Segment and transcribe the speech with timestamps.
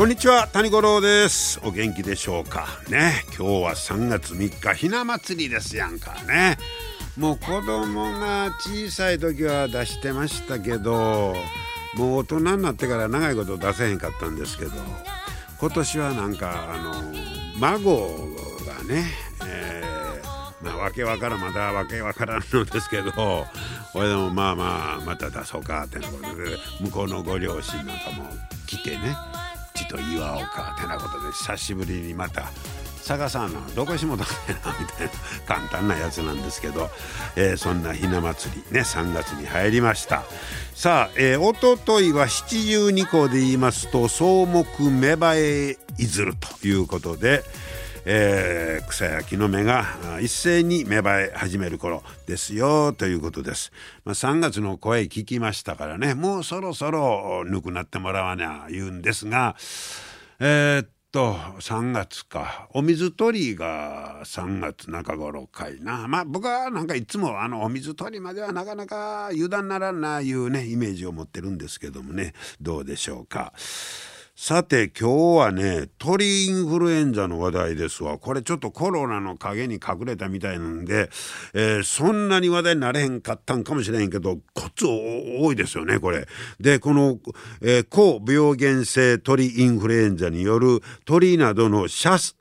[0.00, 1.60] こんにちは谷五郎です。
[1.62, 2.66] お元気でしょうか？
[2.88, 3.22] ね。
[3.36, 6.56] 今日は3月3日ひな祭りですやんかね。
[7.18, 11.34] もう子供が小さい時は出してましたけど
[11.96, 14.70] もう大人になってから長いこと出せへんかったんですけど
[15.60, 16.94] 今年はなんかあの
[17.58, 19.04] 孫がね、
[19.46, 23.44] えー、まあわけわからんまだわけわからんのですけどこ
[23.96, 28.30] れでもまあまあまた出そうかってことで向こうのご両親なんかも
[28.66, 29.14] 来てね
[29.84, 32.50] ちと祝おうかてなことで久しぶりにまた
[33.02, 35.12] 探さんのどこしもだめなみたいな
[35.46, 36.90] 簡単なやつなんですけど、
[37.34, 40.22] えー、そんなひな祭りね3月に入りました。
[40.74, 47.42] さあ、えー、おとといは七十二校で言いますと草木芽生えいずるということで、
[48.04, 49.84] えー、草や木の芽が
[50.20, 53.72] 一斉に芽生え始める頃ですよということです。
[54.04, 59.56] まあ、3月の声聞きましたからねもうそろそろぬくなってもらわな言うんですが
[60.38, 73.52] えー、っと3月かお水取りが3月中頃かいなまあ僕はなんかいつもあのお水取りまではなかなか油断ならんないうねイメージを持ってるんですけどもねどうでしょうか。
[74.42, 81.10] さて今日はね鳥インフルエンザの話題ですわこれちょっとコロナの陰に隠れたみたいなんで、
[81.52, 86.26] えー、そんなに話題になれへんかったんかもしれへんけどコツ多いですよねこれ。
[86.58, 87.18] でこの、
[87.60, 92.34] えー、高病原性鳥インフルエンザによる鳥などの殺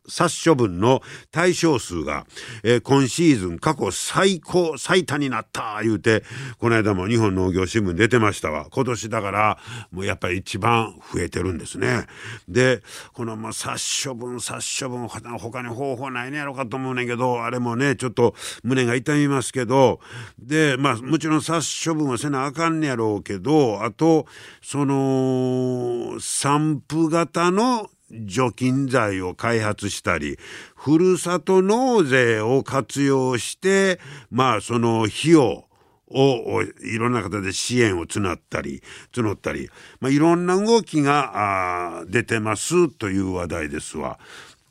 [0.46, 2.26] 処分の対象数が、
[2.64, 6.24] えー、今シーズン過去最高最多になった言うて
[6.60, 9.60] この間も日本農業新聞出てましたわ今年だから
[9.92, 11.89] もうやっぱり一番増えてるんですね。
[11.98, 12.08] ね。
[12.48, 12.82] で
[13.14, 20.00] このまあ殺処分殺処分他に方法ないねやろうかと思うねんけどあれもねちょっと胸が痛みますけど
[20.40, 24.26] でまあもちろん殺処分はせなあかんねやろうけどあと
[24.62, 30.38] その散布型の除菌剤を開発したり
[30.76, 34.00] ふるさと納税を活用して
[34.32, 35.69] まあその費用
[36.12, 38.82] をいろんな形で支援を募ったり
[39.14, 44.20] 募ったり、まあ、いろんな動きが出てますという話題ですわ。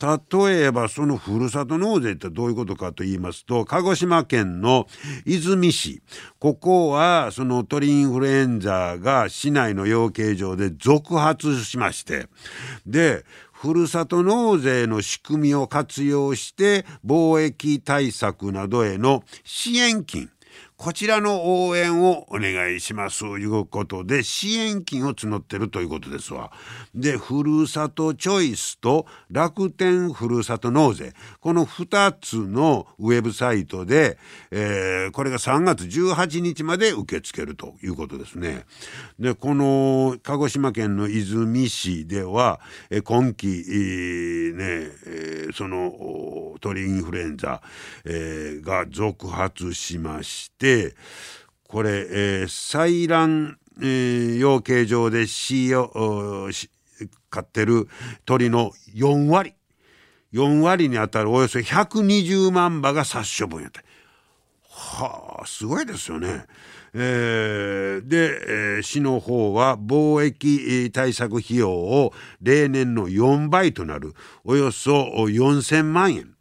[0.01, 4.87] 例えばそのふるさと納税ってどういうことかと言いますと鹿児島県の
[5.27, 6.03] 出水市。
[6.39, 12.29] ここはその鳥インフルエンザが市内の養鶏場で続発しまして
[12.87, 20.31] でふるさと納税の仕組みを活用して貿易対策などへの支援金。
[20.79, 26.53] こちらの応援をお願いしますということで支援金を募ってるということですわ。
[26.95, 34.19] でふるさとチョイスと楽天ふるさと納税この2つのウェブサイトで、
[34.53, 38.65] えー、これが3月18日まで受け付けるということですね。
[39.19, 42.61] でこの鹿児島県の出水市では、
[43.03, 44.65] 今期、えー、ね、
[45.07, 47.63] えー、その鳥インフルエンザ、
[48.05, 50.95] え、が続発しましてて
[51.67, 56.51] これ、えー、採卵、えー、養鶏場で飼を
[57.31, 57.89] 飼ってる
[58.25, 59.55] 鳥の4割
[60.33, 63.83] 4割にあたるおよそ120万羽が殺処分やった。
[64.71, 66.45] はあすごいですよね。
[66.95, 74.15] えー、で、えー、市の方は貿易対策費用を例年の4倍となる
[74.45, 76.35] およそ4,000万円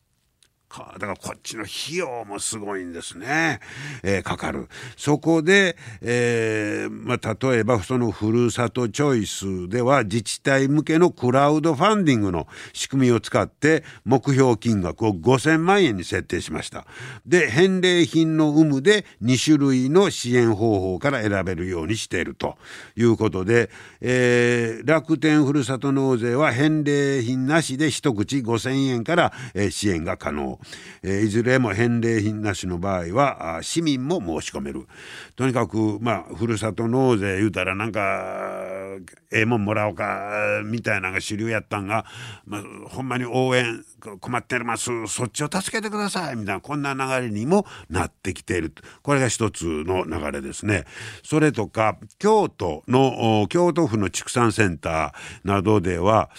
[1.00, 3.60] だからこっちの費用もすごいんですね、
[4.04, 4.68] えー、かかる。
[4.96, 16.86] そこで、えーまあ、例えばそのふるさとチョイスでは自治体向けのクラウドファンディングの仕組みを使って目標金額を5000万円に設定しました。
[17.26, 22.58] で返礼品の有無で2種類の支援方法から選べるようにしていると。
[22.96, 23.70] いうことで、
[24.02, 30.60] えー、楽天ふるさと納税は返礼品なしで一口5000円から、え、支援が可能。
[31.04, 34.88] えー、いずれも返礼品なしの場合は市民も申し込める。
[35.36, 38.98] とにかくまあふるさと納税言うたらなんか
[39.32, 42.06] ええもんもらおうかみたいなのが主流やったんが、
[42.46, 43.84] まあ、ほんまに応援
[44.20, 44.90] 困ってます。
[45.08, 46.36] そっちを助けてください。
[46.36, 48.74] みたいなこんな流れにもなってきている。
[49.02, 50.86] これが一つの流れですね。
[51.24, 56.30] それとか京都の京都府の畜産センターなどでは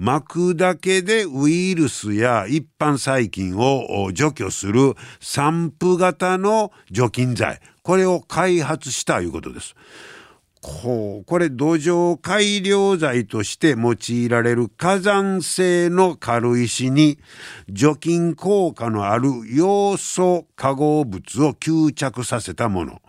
[0.00, 9.74] 巻くだけでウイルスや一般細菌を除去する散布型の除菌剤これを開発したということです。
[10.62, 17.18] こうこれ土壌改良剤として用いられる火山性の軽石に
[17.68, 23.02] 除菌効果のある要素化合物を吸着させたもの。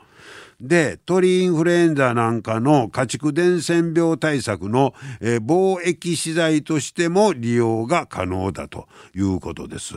[0.62, 9.96] で鳥インフルエンザなんかの家畜伝染病対策の、えー、防疫資材としても利用が可能だということです。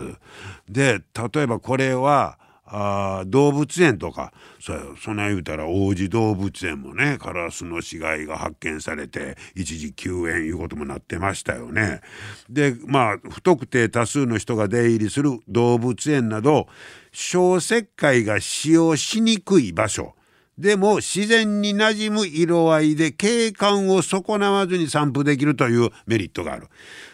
[0.69, 1.01] で
[1.35, 12.01] 例えばこれはあ動物園とかそそんな言うたら王子動物園もねカラスの死骸が発見されて一時休園いうこともなってましたよね。
[12.49, 16.67] でまあ不特定多数の人が出入りする動物園など
[17.13, 20.15] 小石灰が使用しにくい場所
[20.59, 26.69] でも自然に馴染む色合いで景観を損なわずに散布できるというメリットがある。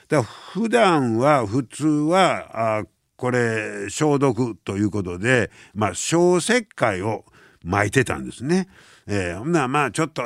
[0.09, 2.85] だ普段は普通はあ
[3.17, 7.25] これ消毒ということで、まあ、小石灰を
[7.63, 8.67] 巻いてたんですね。
[9.07, 10.23] えー、ほんならまあちょっと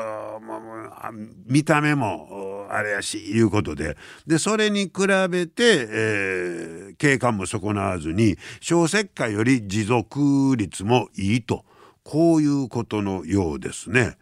[1.46, 3.96] 見た目もあれやしいうことで
[4.26, 11.64] でそれに比べて、えー、景観も損なわずに小石灰より持続率もいいと
[12.04, 14.16] こういうことのようですね。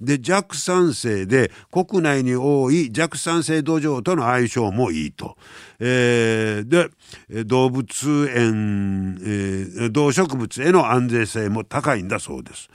[0.00, 5.36] で弱酸性で国内に多い弱酸性土壌との相性もいいと。
[5.80, 6.68] えー、
[7.28, 12.70] で動物園、えー、動植物への安全性も高いんだそうです。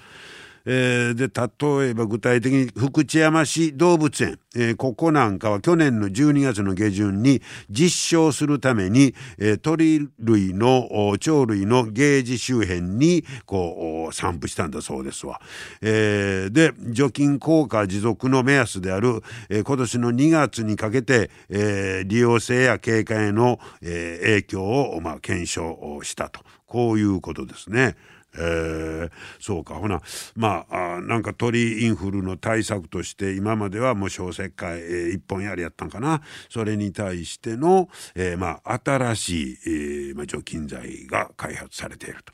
[0.70, 10.90] えー、で例えば具体的に福知山市動物園、えー、ここなんかは去年の12月の下旬に実証するために、えー、鳥類の
[11.24, 15.40] 鳥類のゲージ周辺にこう散布したんだそうですわ。
[15.82, 27.96] えー、で除菌効果持続の目安である、えー、今年の2月にかけて、えー、利用性や景観への、えー、影響を、まあ、検証したとこういうことですね。
[28.38, 29.76] えー、そうか。
[29.76, 30.02] ほな
[30.36, 36.22] まああなんか鳥インフルの対策として今まではもう小石灰、えー、一本やりやったんかな。
[36.50, 42.34] それに対しての、えー、まあ新しい、えーまあ、除菌剤が開発されていると。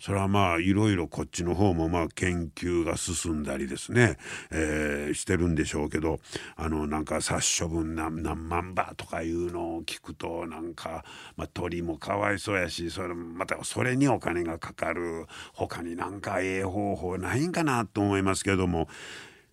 [0.00, 4.18] それはまあいろいろこっちの方もまあ研究が進んだりですね、
[4.50, 6.20] えー、してるんでしょうけど
[6.56, 11.04] あのなんか殺処分何何万羽とかいうのを聞くとなんか、
[11.36, 15.26] まあ、鳥もかわいそうやしそれまたそれにお金がかかる。
[15.52, 18.88] 他になんかええ方法ないんかなと思いますけども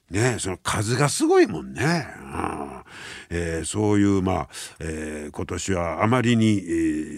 [0.09, 2.07] ねその数がすごいもんね。
[2.33, 2.83] あ
[3.29, 4.49] えー、そういう、まあ
[4.79, 6.61] えー、今年はあまりに、え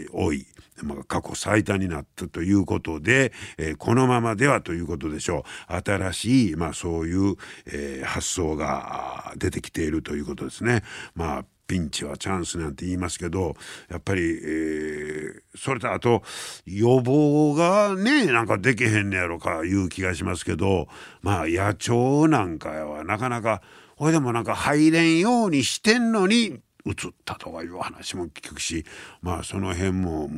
[0.08, 0.46] ー、多い。
[0.84, 7.36] まあ、過去最多になったということで、えー、このままではということでしょう新しい、まあ、そういう、
[7.68, 10.82] えー、発想が出てきているということですね。
[11.14, 13.56] まあピンチはチャンスなんて言いますけど
[13.90, 16.22] やっぱり、えー、それとあと
[16.66, 20.90] 予防がねなんかできへんねやろかいう気がしますけど
[21.22, 23.62] まあ野鳥なんかはなかなか
[23.96, 28.84] これでもなんか入れんようにしてんのに移ったとかいう話も聞くし
[29.22, 30.30] まあその辺も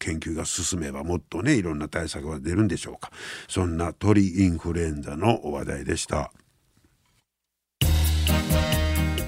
[0.00, 3.12] 研究が進めばもっとねいろんな対策が出るんでしょうか
[3.46, 6.32] そんな鳥インフルエンザの話題でした。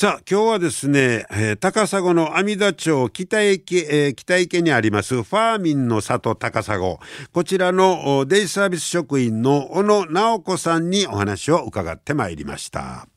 [0.00, 7.00] さあ今日はですね、えー、高砂の阿弥陀町北駅、えー、北池にありますファーミンの里高砂こ
[7.42, 13.08] ちらのデイサービス職員の小野直子さんにお話を伺ってまいりました。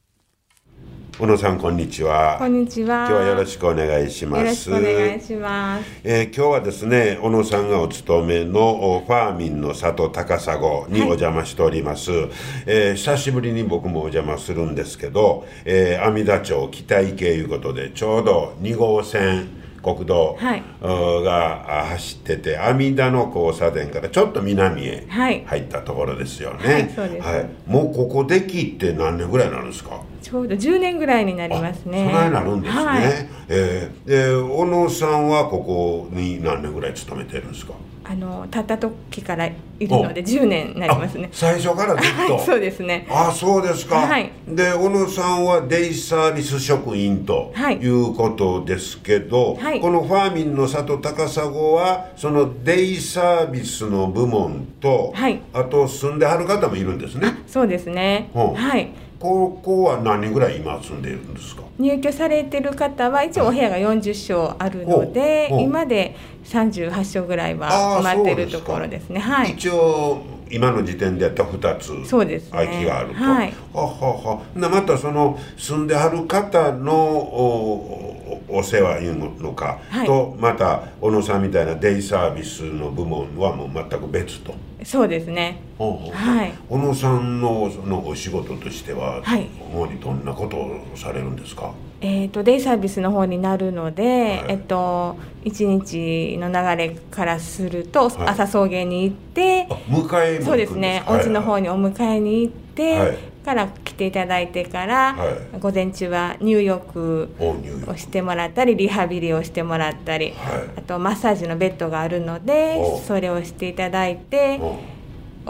[1.21, 2.37] 小野さんこんにちは。
[2.39, 3.05] こんにちは。
[3.07, 4.71] 今日はよろしくお願いします。
[4.71, 10.63] よろしくお願いします、えー、今日はですね小野さんがお勤めのファーミンの里高砂に
[11.03, 12.29] お邪魔しております、はい、
[12.65, 26.93] えー、久しぶりに僕もお邪魔するんですけど、えー、阿弥陀町北池いうことでちょうど2号線国道が走ってて、阿弥陀の交差点からちょっと南へ入ったところですよね。
[26.95, 30.01] はい、はい、もうここできって何年ぐらいなんですか？
[30.21, 32.07] ちょうど10年ぐらいになりますね。
[32.11, 33.03] そないなるんですね、はい、
[33.49, 37.73] えーで小野さんはここに何年ぐらい勤めてるんですか？
[38.11, 41.29] あのたった時からいるので10年になりますね。
[41.31, 43.07] あ最初からずっと、はいそうですね。
[43.09, 44.29] あそうですか、はい。
[44.49, 47.77] で小野さんはデイサービス職員とはい。
[47.77, 49.79] いうことですけど、はい。
[49.79, 55.41] このファーミンの里高砂はそのデイサービスの部門と、はい。
[55.53, 57.37] あと住んではる方もいるんですね。
[57.47, 58.29] そうですね。
[58.33, 58.61] ほう。
[58.61, 58.91] はい
[59.21, 61.61] ここは何人ぐらい今住んでいるんですか？
[61.77, 65.67] 入居されてる方は一応お部屋が40床あるのでほうほう。
[65.67, 67.69] 今で38床ぐらいは
[68.01, 69.19] 埋まってるところですね。
[69.19, 69.51] はい。
[69.51, 72.49] 一応今の時点でやった2つそうですね。
[72.51, 73.53] 空きがあると、はい。
[73.73, 73.89] はは
[74.37, 74.41] は。
[74.55, 80.07] なまたその住んではる方のおおお世話いうのか、はい。
[80.07, 84.55] とまた小野さんみたいなデイサービスの部門はもう全く別と。
[84.83, 85.59] そうですね。
[85.77, 86.53] はい。
[86.69, 89.47] 小野さんのそのお仕事としては、はい。
[89.73, 91.71] 主にどんなことをされるんですか？
[92.03, 94.07] えー、とデイサービスの方になるので、い。
[94.49, 98.27] えっと、1日の流れからすると、はい。
[98.29, 105.59] 朝送迎に行ってあ迎えそうですね、お家の方ににお迎えに行って、はいから来ていただいてから、はい。
[105.59, 110.69] 午前中は入浴をしてもらったりリハビリをしてもらったり、はい。
[110.77, 112.99] あとマッサージのベッドがあるのでお。
[112.99, 114.79] それをしていただいてお。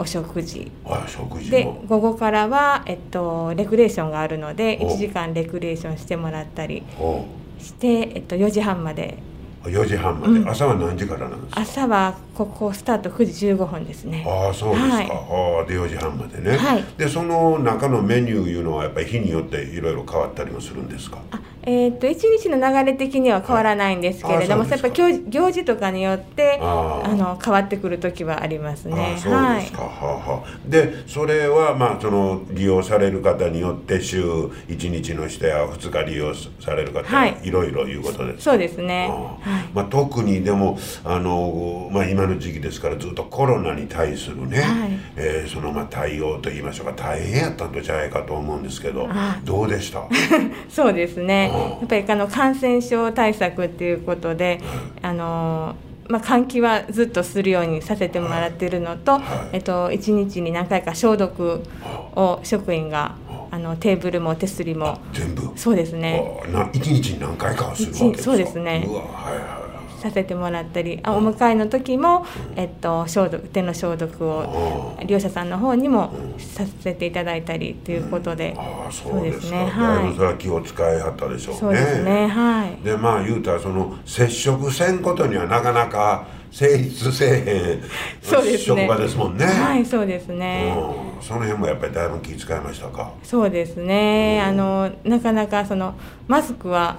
[0.02, 0.72] お食事。
[0.86, 4.88] あ食事でも午後からは、えっと、レクレーションがあるのでお。
[4.88, 7.24] 1時間レクレーションしてもらったりお。
[7.58, 9.18] して、えっと、4時半まで
[9.64, 10.48] 4時半まで、うん。
[10.48, 11.60] 朝は何時からなんですか？
[11.60, 14.24] 朝はここスタート9時15分ですね。
[14.26, 15.10] ああそうですか、はい。
[15.10, 15.12] あ
[15.62, 16.84] あで4時半までね、はい。
[16.96, 21.18] でその中のメニューいうのはやっぱり日によっていろいろ変わったりもするんですか？
[21.30, 24.78] あえー、と1日の流れ的には変わらないんですけれども、やっはい。
[24.78, 24.88] あそうですか。
[24.88, 29.16] ぱ行事行事とかによってあの変わってくる時はありますね。
[29.18, 37.36] そうですか、はあはあ、でそれはまあその利用される方によって週1日の人や2日利用される方、はい。
[37.42, 39.08] いろいろいうことですそうですね。
[39.08, 39.64] はい。
[39.72, 44.90] まあ、特にでもあの、まあ、今の時期ですからずっとコロナに対するね、はい。
[45.16, 50.02] えーそのまあ対応といいましょうか大変やったんとじゃないかと思うんですけどあどうでした？
[50.70, 51.51] そうですね。
[51.52, 54.60] やっぱりあの感染症対策っていうことで、
[55.02, 55.76] あの
[56.08, 59.22] まあ換気はずっとするようにさせてもらってるのと、はい。
[59.54, 61.62] えっと一日に何回か消毒
[62.16, 63.16] を職員が
[63.50, 65.52] あのテーブルも手すりも全部？
[65.56, 66.40] そうですね。
[66.72, 68.20] 一日に何回かはするわけですか？
[68.20, 68.84] 一そうですね。
[68.88, 69.61] うわはいはいはい
[70.02, 79.56] させてもらったりあお迎えの時も、えっと、消毒手の消毒を利用者さんの方にもさせていただいたりということで、ああそうですか。
[79.56, 81.58] ねだいぶそれはは気を使いはったでしょうね。
[81.58, 82.26] いそうですね。
[82.26, 82.84] はい。
[82.84, 87.82] でまあ言うたらその接触せんことにはなかなか成立せえへん
[88.20, 88.86] そうですね。
[88.86, 89.46] 職場ですもんね。
[89.46, 93.12] はいそうですね、うん、その辺もやっぱりだいぶ気遣いましたか？
[93.22, 95.94] そうですね、あのなかなかその
[96.26, 96.96] マスクは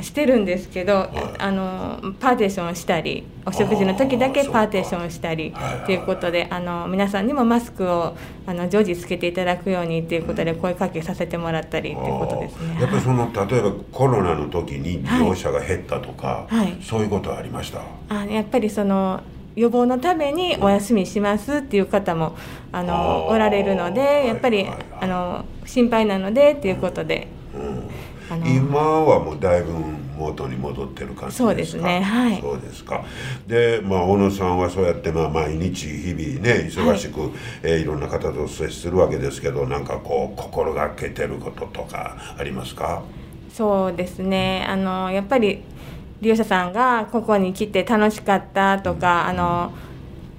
[0.00, 1.08] してるんですけど、
[1.38, 5.96] あのパーテーションしたりお食事の時だけパーテーションしたりはいはいとい。
[5.96, 12.80] うことであの皆さんにもマスクをあの常時つけていただくようにということで声かけさせてもらったりということですね。
[12.80, 16.76] やっぱりその例えばコロナの時に利用者が減ったとか、はい。
[16.82, 17.82] そういうことはありました？
[18.08, 19.20] あやっぱりその
[19.54, 22.36] 予防のためにお休みしますっていう方も
[22.72, 24.84] あのおられるのでやっぱりはいはいはい。
[25.02, 27.28] あの心配なのでっていうことで、
[28.32, 29.72] あの今はもうだいぶ
[30.16, 31.36] 元に戻ってる感じですか？
[31.36, 32.00] そうですね。
[32.00, 32.40] はい。
[32.40, 33.04] そうですか。
[33.46, 37.30] でまあ小野さんはそうやってまあ毎日日々ね忙しく、い。
[37.62, 43.02] えーいろんな方と接するわけですけどなんかこう心がけてることとかありますか？
[43.52, 44.64] そうですね。
[44.66, 45.62] あのやっぱり
[46.20, 49.72] 利用者さんがここに来て楽しかったとか、あの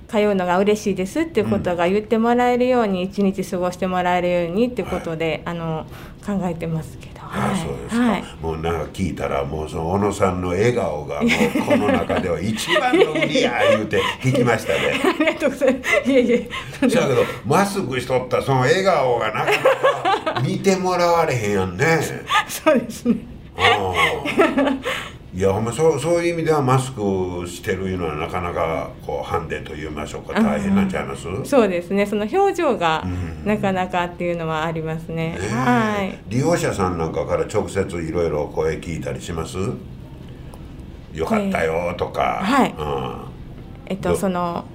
[0.07, 5.85] 通うのが嬉しいですっていうことが言ってもらえるように一日過ごしてもらえるようにっていうことで、あの
[6.25, 15.01] 考えてますけど、ああそうですか、はい、もうなんか聞いたらもうその小野さんの笑顔が もうこの中では一番の売りや言うて聞きましたね。
[15.03, 16.11] ありがとうございます。
[16.11, 16.49] いえいえ。
[16.81, 19.51] だけどマスクしとったその笑顔がなか
[20.25, 21.99] なか見てもらわれへんやんね。
[22.47, 23.15] そうですね。
[23.57, 27.01] ああいやほんまそうそういう意味ではマスク
[27.47, 30.39] してるいうのはなかなかこうハンデと言いましょうか。
[30.39, 31.23] 大変なんちゃいます？
[31.43, 32.05] そうですね。
[32.05, 33.43] その表情がうん。
[33.47, 35.49] なかなかっていうのはありますね、ねえ。
[35.49, 36.19] はい。
[36.27, 39.57] 利用者さんなんかから直接いろいろ声聞いたりします？
[41.13, 42.75] よかったよとか、はい。
[42.77, 43.25] うん。
[43.87, 44.65] えっどとその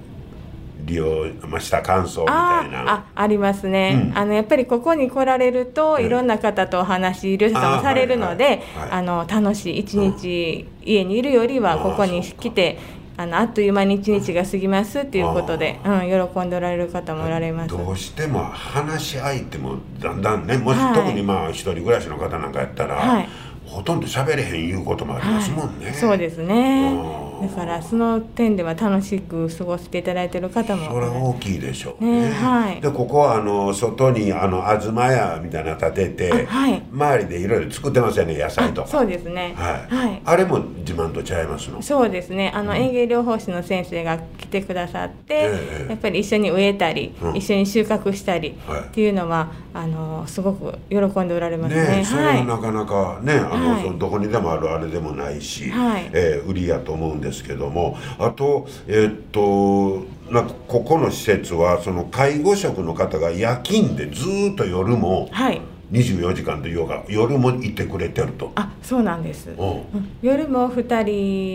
[0.85, 4.17] 利用ました感想みたあいなあありますね、うん。
[4.17, 6.05] あのやっぱりここに来られると、うん。
[6.05, 8.91] いろんな方とお話利用者さんもされるのであはいはいはい。
[8.91, 12.79] あの楽しい一日家にいるよりはあここに来て
[13.17, 17.69] あのあっという間に一日が過ぎますっていうことで、うん、喜んでおられる方もおられます。
[17.69, 20.95] どうしても話し相手もだんだんねもし、はい。
[20.95, 23.29] 特にまあ一人暮らしの方なんかやったら、はい。
[23.65, 26.93] ほとんど喋れへんいうこともありますもんね、はいそうですね。
[26.93, 32.29] うんだからその点では楽しく過ごしていただいている方もそれは大きいでしょうね。
[32.29, 32.81] ねはい。
[32.81, 36.83] でここはあの外にあの東屋みたいなの建てて、あはい。
[36.91, 38.87] 周りでいろいろ作ってますよね野菜とか。
[38.87, 39.53] あそうですね。
[39.55, 40.21] はい、はい。
[40.25, 41.81] あれも自慢とちゃいますの？
[41.81, 42.51] そうですね。
[42.53, 47.35] あの園芸療法士の先生が来てくださって、ええやっぱり一緒に植えたり、うん。
[47.35, 48.81] 一緒に収穫したりはい。
[48.81, 51.97] っていうのはあのすごく喜んでおられますね。
[51.97, 53.83] ねそれははいなかなかね、あのはい。
[53.83, 56.09] そうどこにでもあるあれでもないし、はい。
[56.13, 65.61] えー売りやと思うんですけどもあとえーっとなんかここの施設はその介護職の方が夜勤でずーっと夜もはい。
[65.91, 68.51] 24時間というか夜もいてくれてると。
[68.53, 69.69] あそうなんです、うん。
[69.69, 69.83] うん。
[70.21, 71.03] 夜も2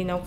[0.02, 0.22] 人の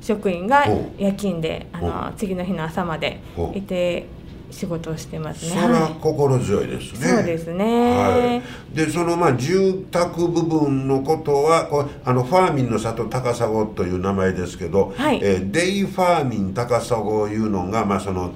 [0.00, 0.70] 職員がう。
[0.70, 1.82] ん夜勤であう。
[1.82, 3.48] の次の日の朝までう。
[3.48, 4.06] んいて
[4.50, 5.50] 仕事をしてますね。
[5.50, 7.08] それははい心強いですね。
[7.08, 17.00] そうですねはい、でそのまあ住宅部分のことはこうあのファーミンの里高砂という名前ですけど、はいえーデイファーミン高砂い
[17.36, 18.32] うのがまあその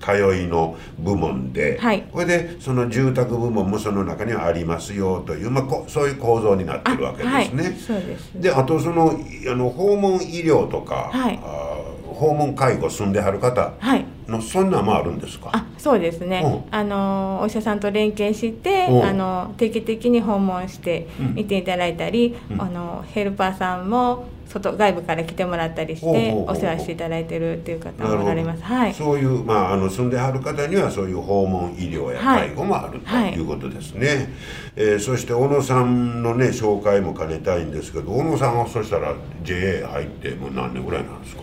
[0.00, 7.62] 通いの部門で、はいこれでその住宅部門もその中にはありますよという、まあ、こそういう構造になってるわけですね。
[7.64, 8.30] はい、そうです。
[8.34, 9.12] であとその
[9.50, 14.04] あの訪問医療とか、はいあー訪問介護住んではる方はい。
[14.30, 15.50] のそんなんもあるんですか？
[15.52, 19.04] あそうですね、うあのお医者さんと連携して、うん。
[19.04, 21.06] あの定期的に訪問して
[21.36, 22.60] いていただいたり、うん。
[22.62, 28.62] あのヘルパーさんも外外部から来てもらったりしてお世話していただいてるっていう方もおられます。
[28.64, 28.94] はい。
[28.94, 32.48] そういう、まあ、あの住んではる方にはそういう訪問医療やはい。
[32.48, 33.32] 介護もあるとはい。
[33.34, 34.28] いうことですね、
[34.76, 41.42] えーそして小野さんのね紹介も兼ねたいんですけど小野さんはそしたら JA 入ってもう何年ぐらいなんですか？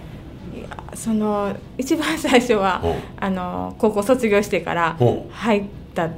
[0.93, 2.81] その一番最初は
[3.19, 4.97] あの高校卒業してから
[5.31, 6.09] 入った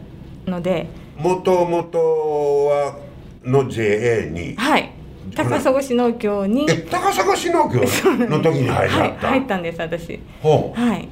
[0.46, 0.88] ので
[1.18, 2.98] もともとは
[3.44, 4.56] の JA に？
[4.56, 4.92] はい。
[5.36, 7.82] 高砂市農協にえ高砂市農協
[8.28, 10.20] の時に入りはいはった、入ったんです私。
[10.42, 11.08] はい。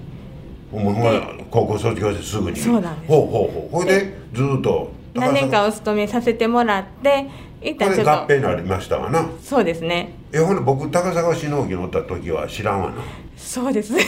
[1.50, 2.58] 高校卒業してすぐに。
[2.58, 3.14] そうなんです。
[3.14, 3.76] ほうほうほう。
[3.76, 7.30] ほいでずっと何年か高お勤めさせてもらって
[7.62, 8.12] 一砂これ旦ちょっと。
[8.12, 9.26] 合併になりましたわな。
[9.44, 10.14] そうですね。
[10.32, 12.96] えほんで僕高砂市農協におった時は知らんわな。
[13.36, 13.94] そうです。
[13.94, 14.02] ね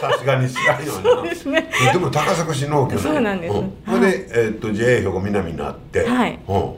[0.00, 1.02] さすがに知らんよな。
[1.02, 1.70] そうですね。
[1.92, 3.54] でも高砂市農協そうなんです。
[3.54, 6.04] ほんで、えーっと JA 兵庫南になって。
[6.06, 6.38] はい。
[6.48, 6.74] うん。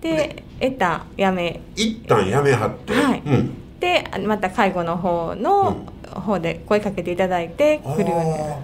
[0.00, 1.60] で得たやめ。
[1.76, 3.22] 一旦やめはって、はい。
[3.24, 3.54] うん。
[3.80, 8.16] でまた介護の方の方で声かけていただいて来るよ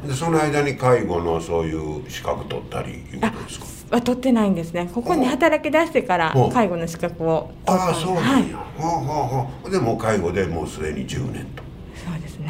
[0.02, 3.66] うにでその間に介護のそういう資格取ったりいうことですか？
[3.90, 4.90] は取ってないんですね。
[4.92, 6.48] ここに働き出してからう。
[6.48, 9.06] ん介護の資格を取ったああそうなんや、ほうほう
[9.62, 9.70] ほう。
[9.70, 11.62] でもう介護でもうすでに10年と。
[12.04, 12.48] そうですね。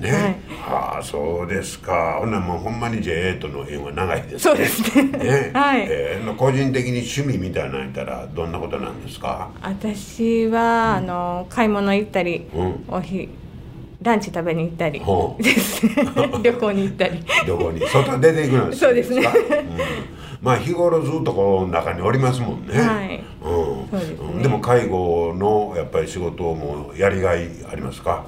[0.00, 0.36] ね、はい。
[0.68, 2.18] ああそうですか。
[2.20, 4.38] ほんならもうほんまに JA との縁は長いですね。
[4.38, 5.02] そうですね。
[5.18, 5.50] ね。
[5.54, 5.86] はい。
[5.88, 9.50] えー個人的に趣味みたいなの言ったらどんなことなんですか？
[9.62, 12.84] 私はあの買い物行ったりうん。
[12.88, 13.28] おひ
[14.02, 15.00] ランチ食べに行ったり
[16.42, 17.20] 旅行に行ったり。
[17.46, 17.80] どこに。
[17.86, 19.22] 外出ていくのそうですね。
[19.22, 19.42] かうん、
[20.42, 24.32] まあ日頃ずっとこの中におりますもんね、はいうん。
[24.34, 24.40] ね。
[24.40, 24.42] ん。
[24.42, 28.26] でも介護のやっぱり仕事もやりがいありますか？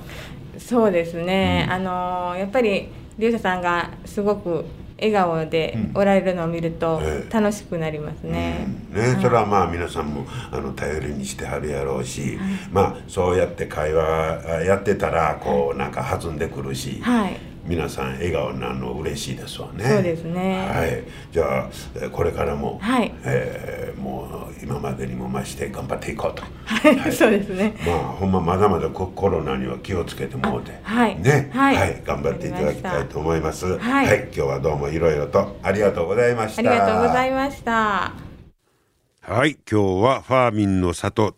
[0.57, 4.65] そうですね、あのやっぱり利用者さんがすごく
[4.97, 6.01] 笑顔でうん。
[6.01, 7.33] おられるのを見るとええ。
[7.33, 8.69] 楽しくなりますね。
[8.95, 9.03] うん。
[9.03, 12.39] ね、それはまあ皆さんもあの頼りにしてはるやろうし、
[12.73, 19.85] まあそうやって会話あやってたらこうなんか弾んでくるし、はい、皆さん笑顔になるの嬉しいですわね。
[19.85, 26.43] そうですねはい、じゃあえーこれからも、はいえーもう今までにも増して頑張っていこうと。
[26.65, 27.75] はい、 そうですね。
[27.87, 33.79] まあほんままだまだココロナには気をつけてもうて、あはいね、はい頑張っていただきたいと思います。
[33.79, 36.71] はい今日はどうもいろいろとありがとうございました。
[36.71, 38.13] ありがとうございました。
[39.27, 41.35] はい、今日はファーミンの里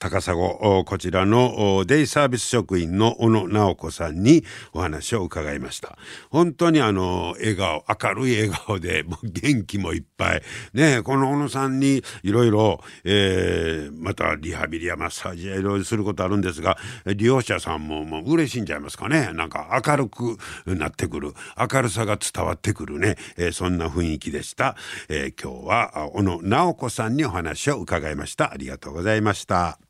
[0.00, 5.98] 高砂こちらのデイサービス職員の小野直子さんにお話を伺いました。
[6.30, 10.42] 本当にあの笑顔明るい笑顔でもう元気もいっぱい。
[10.72, 19.32] ねこの小野さんにいろいろえーまたリハビリやマッサージやいろいろすることあるんですが利用者さんももう嬉しいんじゃいますかね。
[19.34, 21.34] なんか明るくなってくる。
[21.58, 24.76] 明るさが伝わってくるね、えーそんな雰囲気でした、
[25.10, 28.50] えー今日は小野直子さんにお話を伺いました。
[28.50, 29.89] ありがとうございました。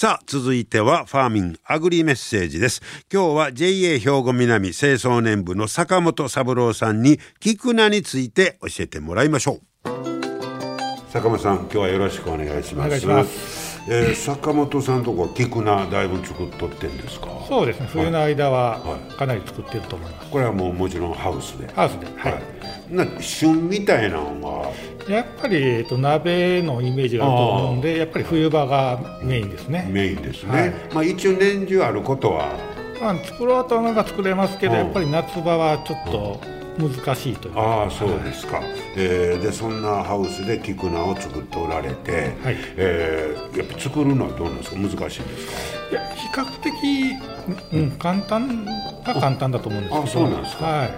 [0.00, 2.80] さあ続いてはファーミンアグリメッセージです。
[3.12, 9.90] 今日は JA 兵庫南清掃年部の坂本三郎さんに菊菜について教えてもらいましょう。
[11.10, 12.86] 坂本さん今日はよろしくお願いします。
[12.86, 13.69] お願いします。
[13.88, 17.28] えー、坂本さんとこ菊菜だいぶ作っとってんですか？
[17.48, 17.88] そうですね。
[17.90, 21.66] 冬の間はかなり作ってると思います、これはもうもちろんハウスで？
[21.72, 22.42] ハウスではい、
[22.94, 24.72] な旬みたいなのは？
[25.08, 29.88] やっぱり、えっと、鍋のイメージがあると思うんでやっぱり冬場がメインですね。
[29.90, 32.54] メインですね、はい、まあ一応年中あることは？
[33.00, 36.40] まあ、作ろうとなんか作れますけど、やっぱり夏場はちょっと
[36.78, 37.58] 難しいという。
[37.58, 42.56] ああそうですか、はい、えー、でそんなハウスで菊菜を作っておられて、はい。
[42.76, 44.76] えー、やっぱ作るのはどうなんですか？
[44.76, 45.22] 難しいんですか？
[45.90, 46.72] いや比較的、
[47.72, 48.64] うん、簡単
[49.04, 50.04] は簡単だと思うんですけど。
[50.04, 50.90] あそうなんですか、はい、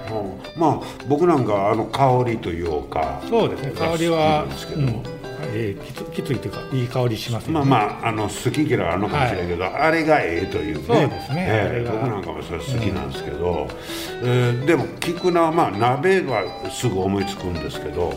[0.57, 3.73] まあ僕なんかあの香りというかそうですね。
[3.73, 5.22] 香りはですけど、うん
[5.53, 10.85] えー、きつきついというかいい香りします、ね、まあまああの好き嫌いあるのかもしれないけど、はい、あれがええというね。
[10.87, 13.69] そうですね、えー、僕なんかもそれ好きなんですけど、
[14.23, 18.17] うん、えー、でも菊菜はまあ鍋はすぐ思いつくんですけど、はい、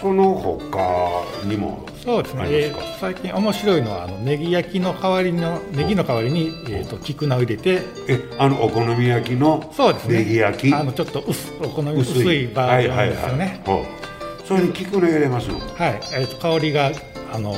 [0.00, 7.82] その他にもそうですね、えー、最近面白いのはあのネギ焼きの代わりのネギの代わりに、えーと、菊菜を入れて。
[8.08, 10.18] えあのお好み焼きのそうですね。
[10.18, 10.74] ネギ焼き？
[10.74, 12.48] あのちょっと薄お好み薄い。
[12.48, 14.11] バージョンですよね、はいはいはい
[14.44, 15.58] それに菊の入れますの？
[15.58, 16.90] はい、えーと、香りが
[17.32, 17.56] あのい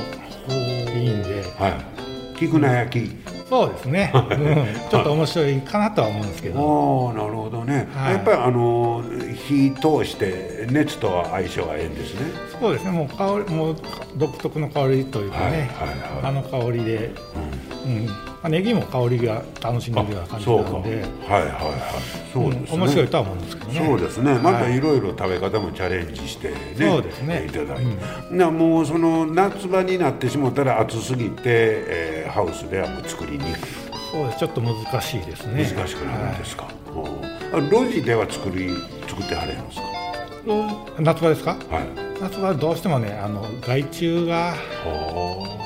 [1.07, 7.13] いんで、はい、菊菜焼きそうですね、 うん、ちょっと面白いかなとは思うんですけど。
[7.15, 9.05] ああなるほどね、はい、やっぱりあの
[9.35, 12.21] 火通して熱とは相性がええんですね。
[12.61, 12.91] そうですね。
[12.91, 13.77] もう香りもう
[14.17, 15.69] 独特の香りというかね、はいはいはい、
[16.25, 17.11] あの香りで、
[17.85, 18.07] うん、うん。
[18.45, 20.91] まあ、ネギも香りが楽しめるような感じなので、
[21.27, 23.87] はいはいはい、そうですね、面白いとは思うんですけどね。
[23.87, 24.35] そうですね。
[24.35, 27.47] またいろいろ食べ方もチャレンジしてね、そうですね。
[27.47, 27.83] いただいて、
[28.31, 33.47] うん、なもうその夏場になってしまったら暑すぎて、えー、ハウスではもう作りにくい。
[34.11, 34.39] そうです。
[34.41, 35.63] ちょっと難しいですね。
[35.73, 36.65] 難しくなるんですか？
[36.65, 38.71] はい、路地では作り
[39.07, 39.85] 作ってはれるんですか？
[40.99, 41.57] 夏場ですか？
[41.71, 41.87] はい。
[42.21, 44.55] 夏場はどうしてもね、あの害虫が。
[44.85, 45.59] は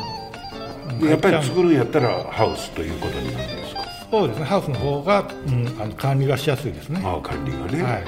[1.01, 1.05] あ。
[1.07, 3.81] やっぱり作るんやったらハウスということになるんですか？
[4.11, 8.05] そうですねハウスの方が、うん、あの管理がしやすいですねあ管理がね、はい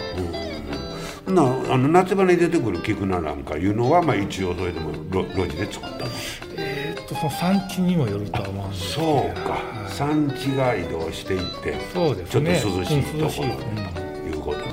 [1.29, 6.11] うん、なあの夏場に出てくる菊菜なんかいうのは、まあ、一応それでも路地で作ったの
[6.57, 6.80] えー、っ
[7.11, 12.61] とその産地にもよるとは思うんですそうか、はい、産地が移動していってそうですね。
[12.61, 14.11] ちょっと涼しいところ、うん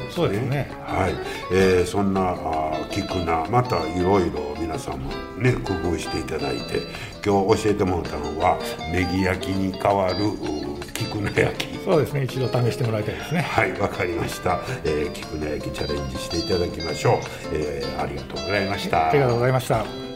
[0.10, 0.72] そうですね。
[0.84, 1.14] はい、
[1.52, 6.80] えー、そんなあ菊菜またいろいろ皆さんもね工夫していただいて
[7.24, 8.58] 今日教えてもらったのは
[8.92, 10.16] ネギ焼きに代わる
[10.94, 11.78] 菊菜焼き。
[11.86, 12.24] そうですね。
[12.24, 13.42] 一度試してもらいたいですね。
[13.42, 17.18] はいわかりました、えー、菊菜焼きチャレンジしていただきましょう、
[17.54, 19.10] えー、ありがとうございました。
[19.10, 20.07] ありがとうございました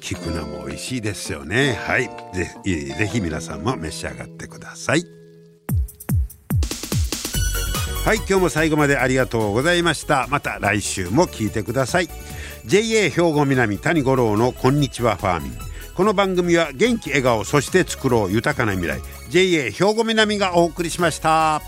[0.00, 1.74] 菊菜も美味しいですよね。
[1.74, 2.08] はい。
[2.34, 5.04] ぜぜひ皆さんも召し上がってください。
[8.04, 8.16] はい。
[8.18, 10.26] 今日も最後までありがとうございました。
[10.30, 12.08] また来週も聞いてください。
[12.64, 15.52] JA 兵庫南谷五郎のこんにちはファーミン。
[15.94, 19.00] この番組は元気笑顔そして作ろう豊かな未来。
[19.30, 21.60] JA 兵庫南がお送りしました。